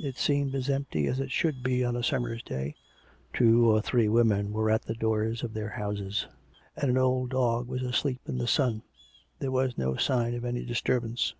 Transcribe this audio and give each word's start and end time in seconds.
It 0.00 0.16
seemed 0.18 0.52
as 0.56 0.68
empty 0.68 1.06
as 1.06 1.20
it 1.20 1.30
should 1.30 1.62
be 1.62 1.84
on 1.84 1.94
a 1.94 2.02
summer's 2.02 2.42
day; 2.42 2.74
two 3.32 3.70
or 3.70 3.80
three 3.80 4.08
women 4.08 4.52
were 4.52 4.68
at 4.68 4.82
the 4.82 4.94
doors 4.96 5.44
of 5.44 5.54
their 5.54 5.68
houses, 5.68 6.26
and 6.74 6.90
an 6.90 6.98
old 6.98 7.30
dog 7.30 7.68
was 7.68 7.82
asleep 7.82 8.22
in 8.26 8.38
the 8.38 8.48
sun. 8.48 8.82
There 9.38 9.52
was 9.52 9.78
no 9.78 9.94
sign 9.94 10.34
of 10.34 10.44
any 10.44 10.64
disturb 10.64 11.04
ance. 11.04 11.34